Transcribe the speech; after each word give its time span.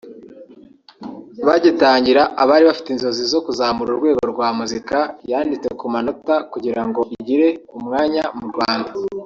Bagitangira 1.45 2.21
abari 2.41 2.63
bafite 2.69 2.89
inzozi 2.91 3.23
zo 3.31 3.39
kuzamura 3.45 3.89
urwego 3.91 4.21
rwa 4.33 4.47
muzika 4.57 4.97
yanditse 5.31 5.69
ku 5.79 5.85
manota 5.93 6.35
kugirango 6.51 7.01
igire 7.17 7.47
umwanya 7.77 8.23
mu 8.37 8.45
Rwanda 8.51 8.89